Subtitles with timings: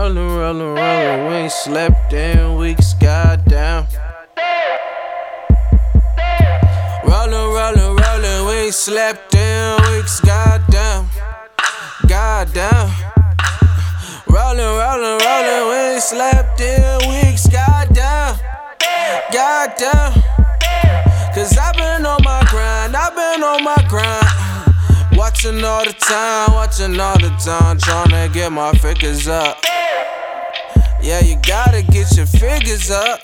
[0.00, 3.86] Rollin', rollin', rollin', we ain't slept in weeks, goddamn.
[7.04, 11.06] Rollin', rollin', rollin', we ain't slept in weeks, goddamn.
[12.08, 12.90] Goddamn.
[14.26, 18.38] Rollin', rollin', rollin', we ain't slept in weeks, goddamn.
[19.30, 20.12] Goddamn.
[21.34, 24.24] Cause I've been on my grind, I've been on my grind.
[25.14, 29.62] Watching all the time, watching all the time, tryna get my figures up.
[31.02, 33.20] Yeah, you gotta get your figures up.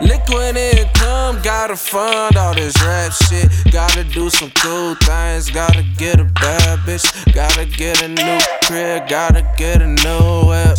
[0.00, 3.50] Liquid income, gotta fund all this rap shit.
[3.72, 7.04] Gotta do some cool things, gotta get a bad bitch.
[7.34, 10.78] Gotta get a new crib, gotta get a new whip.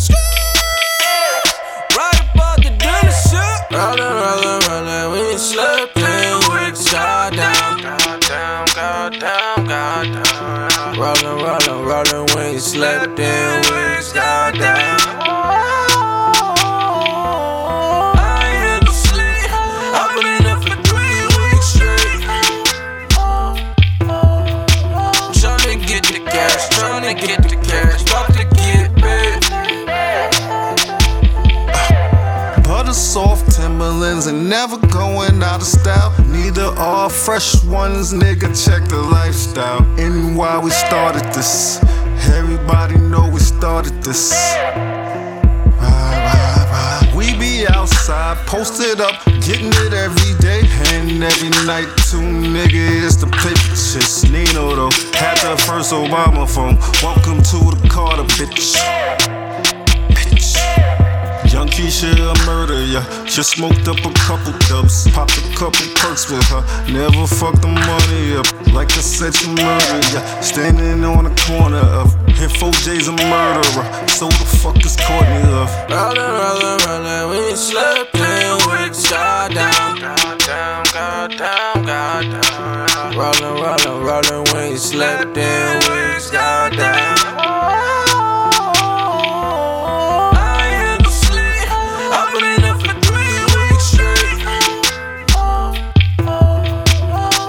[1.94, 3.70] Right above the dealership.
[3.70, 6.90] Rollin', rollin', rollin', we ain't slept in weeks.
[6.90, 10.98] Goddamn, goddamn, goddamn, goddamn.
[10.98, 13.61] Rollin', rollin', rollin', we ain't slept in
[27.36, 28.92] get the cash, to get.
[32.64, 36.12] Butter soft Timberlands and never going out of style.
[36.26, 38.48] Neither are fresh ones, nigga.
[38.64, 39.82] Check the lifestyle.
[39.98, 41.82] And why we started this?
[42.34, 44.32] Everybody know we started this.
[44.32, 47.14] Ride, ride, ride.
[47.14, 53.16] We be outside, posted up, getting it every day and every night two niggas, It's
[53.16, 53.28] the
[53.74, 54.24] chase.
[54.30, 56.76] Nino though, had the first Obama phone.
[57.02, 58.74] Welcome to the Carter, bitch.
[60.10, 60.56] Bitch.
[61.52, 63.04] Young Keisha, a murder, yeah.
[63.26, 66.62] Just smoked up a couple dubs, popped a couple perks with her.
[66.90, 70.40] Never fucked the money up, like I said, you murder, yeah.
[70.40, 74.08] Standing on the corner of here, 4J's a murderer.
[74.08, 75.70] So the fuck is Courtney Love?
[75.90, 78.21] Rollin', rollin', rollin', we ain't slept
[83.22, 86.72] Rollin', rollin', rollin', when you slept in weeks straight.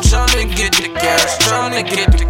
[0.05, 0.89] Tryna get the
[1.41, 2.22] tryna get the